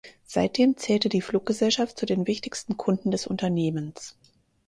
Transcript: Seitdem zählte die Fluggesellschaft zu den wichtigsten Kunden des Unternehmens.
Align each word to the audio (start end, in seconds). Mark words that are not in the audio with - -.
Seitdem 0.25 0.77
zählte 0.77 1.09
die 1.09 1.21
Fluggesellschaft 1.21 1.95
zu 1.95 2.07
den 2.07 2.25
wichtigsten 2.25 2.75
Kunden 2.75 3.11
des 3.11 3.27
Unternehmens. 3.27 4.15